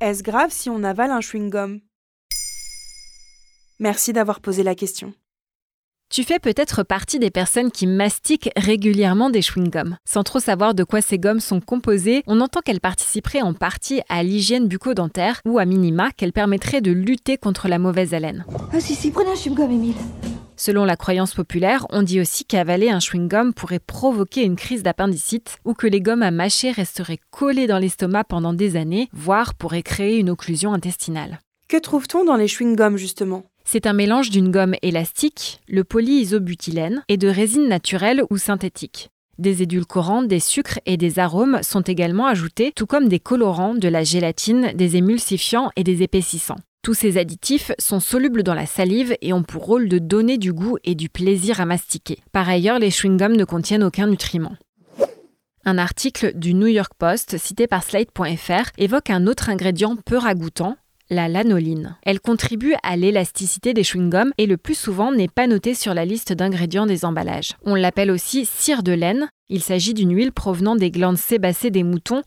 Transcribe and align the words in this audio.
Est-ce 0.00 0.22
grave 0.22 0.50
si 0.52 0.70
on 0.70 0.84
avale 0.84 1.10
un 1.10 1.18
chewing-gum? 1.18 1.80
Merci 3.80 4.12
d'avoir 4.12 4.38
posé 4.38 4.62
la 4.62 4.76
question. 4.76 5.12
Tu 6.08 6.22
fais 6.22 6.38
peut-être 6.38 6.84
partie 6.84 7.18
des 7.18 7.32
personnes 7.32 7.72
qui 7.72 7.88
mastiquent 7.88 8.50
régulièrement 8.56 9.28
des 9.28 9.40
chewing-gums. 9.40 9.96
Sans 10.08 10.22
trop 10.22 10.38
savoir 10.38 10.74
de 10.74 10.84
quoi 10.84 11.02
ces 11.02 11.18
gommes 11.18 11.40
sont 11.40 11.60
composées, 11.60 12.22
on 12.28 12.40
entend 12.40 12.60
qu'elles 12.60 12.80
participeraient 12.80 13.42
en 13.42 13.54
partie 13.54 14.00
à 14.08 14.22
l'hygiène 14.22 14.68
bucco-dentaire 14.68 15.40
ou 15.44 15.58
à 15.58 15.64
minima 15.64 16.12
qu'elles 16.12 16.32
permettraient 16.32 16.80
de 16.80 16.92
lutter 16.92 17.36
contre 17.36 17.66
la 17.66 17.80
mauvaise 17.80 18.14
haleine. 18.14 18.46
Ah 18.72 18.78
si 18.78 18.94
si, 18.94 19.10
prenez 19.10 19.32
un 19.32 19.34
chewing-gum, 19.34 19.72
Émile. 19.72 19.96
Selon 20.60 20.84
la 20.84 20.96
croyance 20.96 21.34
populaire, 21.34 21.86
on 21.90 22.02
dit 22.02 22.20
aussi 22.20 22.44
qu'avaler 22.44 22.90
un 22.90 22.98
chewing-gum 22.98 23.52
pourrait 23.52 23.78
provoquer 23.78 24.42
une 24.42 24.56
crise 24.56 24.82
d'appendicite 24.82 25.58
ou 25.64 25.72
que 25.72 25.86
les 25.86 26.00
gommes 26.00 26.24
à 26.24 26.32
mâcher 26.32 26.72
resteraient 26.72 27.20
collées 27.30 27.68
dans 27.68 27.78
l'estomac 27.78 28.24
pendant 28.24 28.52
des 28.52 28.74
années, 28.74 29.08
voire 29.12 29.54
pourraient 29.54 29.84
créer 29.84 30.18
une 30.18 30.30
occlusion 30.30 30.72
intestinale. 30.72 31.38
Que 31.68 31.76
trouve-t-on 31.76 32.24
dans 32.24 32.34
les 32.34 32.48
chewing-gums 32.48 32.96
justement? 32.96 33.44
C'est 33.64 33.86
un 33.86 33.92
mélange 33.92 34.30
d'une 34.30 34.50
gomme 34.50 34.74
élastique, 34.82 35.60
le 35.68 35.84
polyisobutylène, 35.84 37.04
et 37.06 37.18
de 37.18 37.28
résine 37.28 37.68
naturelle 37.68 38.24
ou 38.28 38.36
synthétique. 38.36 39.10
Des 39.38 39.62
édulcorants, 39.62 40.24
des 40.24 40.40
sucres 40.40 40.80
et 40.86 40.96
des 40.96 41.20
arômes 41.20 41.60
sont 41.62 41.82
également 41.82 42.26
ajoutés, 42.26 42.72
tout 42.74 42.86
comme 42.86 43.08
des 43.08 43.20
colorants, 43.20 43.74
de 43.74 43.86
la 43.86 44.02
gélatine, 44.02 44.72
des 44.74 44.96
émulsifiants 44.96 45.70
et 45.76 45.84
des 45.84 46.02
épaississants. 46.02 46.58
Tous 46.82 46.94
ces 46.94 47.18
additifs 47.18 47.72
sont 47.78 48.00
solubles 48.00 48.42
dans 48.42 48.54
la 48.54 48.66
salive 48.66 49.16
et 49.20 49.32
ont 49.32 49.42
pour 49.42 49.64
rôle 49.64 49.88
de 49.88 49.98
donner 49.98 50.38
du 50.38 50.52
goût 50.52 50.78
et 50.84 50.94
du 50.94 51.08
plaisir 51.08 51.60
à 51.60 51.66
mastiquer. 51.66 52.18
Par 52.32 52.48
ailleurs, 52.48 52.78
les 52.78 52.90
chewing-gums 52.90 53.36
ne 53.36 53.44
contiennent 53.44 53.84
aucun 53.84 54.06
nutriment. 54.06 54.56
Un 55.64 55.76
article 55.76 56.32
du 56.34 56.54
New 56.54 56.68
York 56.68 56.92
Post 56.98 57.36
cité 57.36 57.66
par 57.66 57.82
Slate.fr 57.82 58.70
évoque 58.78 59.10
un 59.10 59.26
autre 59.26 59.50
ingrédient 59.50 59.96
peu 60.06 60.16
ragoûtant, 60.16 60.76
la 61.10 61.28
lanoline. 61.28 61.96
Elle 62.02 62.20
contribue 62.20 62.74
à 62.82 62.96
l'élasticité 62.96 63.74
des 63.74 63.82
chewing-gums 63.82 64.32
et 64.38 64.46
le 64.46 64.56
plus 64.56 64.78
souvent 64.78 65.12
n'est 65.12 65.28
pas 65.28 65.46
notée 65.46 65.74
sur 65.74 65.94
la 65.94 66.04
liste 66.04 66.32
d'ingrédients 66.32 66.86
des 66.86 67.04
emballages. 67.04 67.54
On 67.64 67.74
l'appelle 67.74 68.10
aussi 68.10 68.46
cire 68.46 68.82
de 68.82 68.92
laine. 68.92 69.28
Il 69.48 69.62
s'agit 69.62 69.94
d'une 69.94 70.14
huile 70.14 70.32
provenant 70.32 70.76
des 70.76 70.90
glandes 70.90 71.18
sébacées 71.18 71.70
des 71.70 71.82
moutons, 71.82 72.22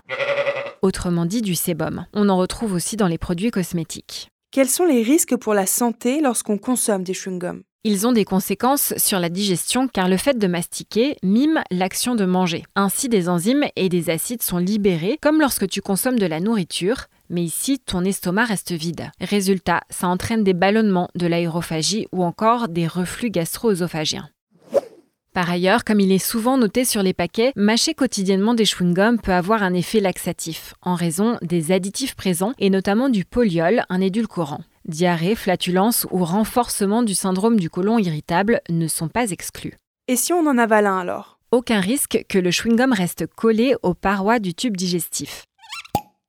autrement 0.82 1.26
dit 1.26 1.42
du 1.42 1.56
sébum. 1.56 2.06
On 2.14 2.30
en 2.30 2.38
retrouve 2.38 2.74
aussi 2.74 2.98
dans 2.98 3.08
les 3.08 3.20
produits 3.20 3.52
cosmétiques. 3.52 4.31
Quels 4.54 4.68
sont 4.68 4.84
les 4.84 5.02
risques 5.02 5.38
pour 5.38 5.54
la 5.54 5.66
santé 5.66 6.20
lorsqu'on 6.20 6.58
consomme 6.58 7.04
des 7.04 7.14
chewing-gums? 7.14 7.62
Ils 7.86 8.06
ont 8.06 8.12
des 8.12 8.26
conséquences 8.26 8.94
sur 8.98 9.18
la 9.18 9.30
digestion 9.30 9.88
car 9.88 10.10
le 10.10 10.18
fait 10.18 10.38
de 10.38 10.46
mastiquer 10.46 11.16
mime 11.24 11.62
l'action 11.72 12.16
de 12.16 12.26
manger. 12.26 12.64
Ainsi, 12.76 13.08
des 13.08 13.30
enzymes 13.30 13.64
et 13.78 13.88
des 13.88 14.10
acides 14.10 14.42
sont 14.42 14.58
libérés 14.58 15.18
comme 15.22 15.40
lorsque 15.40 15.70
tu 15.70 15.80
consommes 15.80 16.20
de 16.20 16.26
la 16.26 16.42
nourriture, 16.42 17.06
mais 17.30 17.44
ici, 17.44 17.80
ton 17.80 18.04
estomac 18.04 18.44
reste 18.44 18.74
vide. 18.74 19.10
Résultat, 19.22 19.80
ça 19.90 20.10
entraîne 20.10 20.44
des 20.44 20.54
ballonnements, 20.54 21.08
de 21.16 21.28
l'aérophagie 21.28 22.08
ou 22.12 22.22
encore 22.22 22.68
des 22.68 22.88
reflux 22.88 23.30
gastro-œsophagiens. 23.30 24.30
Par 25.34 25.50
ailleurs, 25.50 25.86
comme 25.86 26.02
il 26.02 26.12
est 26.12 26.18
souvent 26.18 26.58
noté 26.58 26.84
sur 26.84 27.04
les 27.04 27.14
paquets, 27.14 27.54
mâcher 27.56 27.94
quotidiennement 27.94 28.54
des 28.54 28.66
chewing-gums 28.66 29.18
peut 29.18 29.32
avoir 29.32 29.64
un 29.64 29.74
effet 29.74 30.02
laxatif, 30.02 30.74
en 30.82 30.96
raison 30.96 31.38
des 31.42 31.72
additifs 31.72 32.16
présents 32.16 32.52
et 32.60 32.70
notamment 32.70 33.08
du 33.08 33.24
poliol, 33.24 33.86
un 33.88 34.02
édulcorant. 34.02 34.60
Diarrhée, 34.84 35.36
flatulence 35.36 36.06
ou 36.12 36.26
renforcement 36.26 37.02
du 37.02 37.16
syndrome 37.16 37.58
du 37.58 37.70
côlon 37.70 37.98
irritable 37.98 38.60
ne 38.70 38.90
sont 38.90 39.08
pas 39.08 39.32
exclus. 39.32 39.74
Et 40.10 40.18
si 40.18 40.34
on 40.34 40.46
en 40.46 40.58
avale 40.58 40.86
un 40.86 40.98
alors? 40.98 41.40
Aucun 41.52 41.80
risque 41.80 42.26
que 42.28 42.38
le 42.38 42.50
chewing-gum 42.50 42.94
reste 42.94 43.26
collé 43.26 43.76
aux 43.84 43.94
parois 43.94 44.40
du 44.40 44.54
tube 44.54 44.76
digestif. 44.76 45.46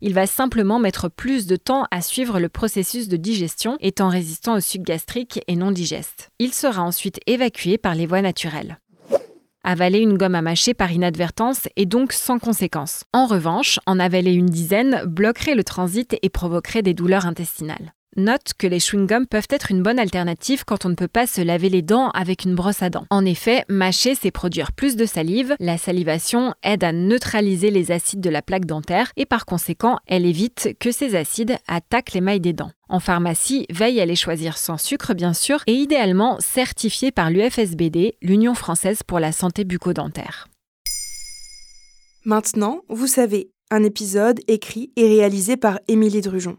Il 0.00 0.14
va 0.14 0.28
simplement 0.28 0.78
mettre 0.78 1.08
plus 1.08 1.47
de 1.47 1.56
temps 1.56 1.86
à 1.91 2.03
suivre 2.03 2.39
le 2.39 2.48
processus 2.48 3.08
de 3.08 3.17
digestion, 3.17 3.78
étant 3.80 4.08
résistant 4.08 4.55
au 4.55 4.61
suc 4.61 4.83
gastrique 4.83 5.41
et 5.48 5.57
non 5.57 5.73
digeste. 5.73 6.29
Il 6.39 6.52
sera 6.52 6.83
ensuite 6.83 7.18
évacué 7.27 7.79
par 7.79 7.96
les 7.96 8.07
voies 8.07 8.23
naturelles. 8.23 8.79
Avaler 9.64 10.00
une 10.00 10.18
gomme 10.18 10.34
à 10.34 10.42
mâcher 10.42 10.74
par 10.74 10.90
inadvertance 10.90 11.68
est 11.77 11.86
donc 11.86 12.12
sans 12.12 12.40
conséquence. 12.40 13.05
En 13.12 13.27
revanche, 13.27 13.78
en 13.86 14.00
avaler 14.00 14.33
une 14.33 14.46
dizaine 14.46 15.05
bloquerait 15.06 15.55
le 15.55 15.62
transit 15.62 16.18
et 16.20 16.30
provoquerait 16.30 16.83
des 16.83 16.95
douleurs 16.95 17.27
intestinales. 17.27 17.95
Note 18.17 18.52
que 18.58 18.67
les 18.67 18.78
chewing-gums 18.78 19.24
peuvent 19.24 19.48
être 19.48 19.70
une 19.70 19.83
bonne 19.83 19.98
alternative 19.98 20.64
quand 20.67 20.84
on 20.84 20.90
ne 20.90 20.95
peut 20.95 21.08
pas 21.08 21.27
se 21.27 21.40
laver 21.40 21.70
les 21.70 21.80
dents 21.80 22.11
avec 22.11 22.45
une 22.45 22.55
brosse 22.55 22.83
à 22.83 22.90
dents. 22.90 23.06
En 23.08 23.24
effet, 23.24 23.64
mâcher, 23.70 24.14
c'est 24.14 24.30
produire 24.30 24.73
plus 24.73 24.96
de 24.96 25.06
salive. 25.06 25.56
La 25.61 25.78
salivation 25.78 26.52
aide 26.62 26.84
à 26.84 26.92
neutraliser 26.92 27.70
les 27.70 27.90
acides 27.90 28.20
de 28.20 28.28
la 28.28 28.42
plaque 28.42 28.67
dentaire 28.67 29.12
et 29.17 29.24
par 29.24 29.46
conséquent, 29.46 29.98
elle 30.06 30.27
évite 30.27 30.77
que 30.78 30.92
ces 30.92 31.14
acides 31.14 31.56
attaquent 31.68 32.12
l'émail 32.12 32.40
des 32.40 32.52
dents. 32.52 32.73
En 32.90 33.00
pharmacie, 33.00 33.64
veille 33.70 33.98
à 33.98 34.05
les 34.05 34.14
choisir 34.14 34.58
sans 34.58 34.77
sucre 34.77 35.14
bien 35.14 35.33
sûr 35.33 35.62
et 35.67 35.73
idéalement 35.73 36.36
certifiés 36.39 37.12
par 37.12 37.30
l'UFSBD, 37.30 38.17
l'Union 38.20 38.55
française 38.55 39.02
pour 39.02 39.20
la 39.20 39.33
santé 39.33 39.64
bucco-dentaire. 39.64 40.48
Maintenant, 42.27 42.83
vous 42.90 43.06
savez, 43.06 43.52
un 43.70 43.83
épisode 43.83 44.40
écrit 44.48 44.92
et 44.96 45.08
réalisé 45.08 45.56
par 45.56 45.80
Émilie 45.89 46.20
Drujon. 46.20 46.58